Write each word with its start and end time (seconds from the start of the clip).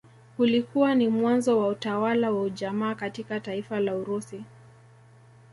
Ulikuwa 0.37 0.95
ni 0.95 1.07
mwanzo 1.09 1.59
wa 1.59 1.67
utawala 1.67 2.31
wa 2.31 2.41
ujamaa 2.43 2.95
katika 2.95 3.39
taifa 3.39 3.79
la 3.79 3.95
Urusi 3.95 4.43